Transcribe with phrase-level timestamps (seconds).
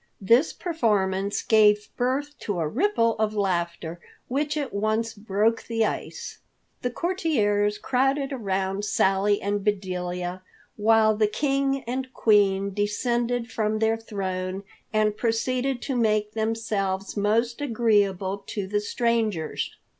[0.19, 6.39] This performance gave birth to a ripple of laughter, which at once broke the ice.
[6.81, 10.41] The courtiers crowded around Sally and Bedelia,
[10.75, 17.61] while the King and Queen descended from their throne and proceeded to make themselves most
[17.61, 19.75] agreeable to the strangers.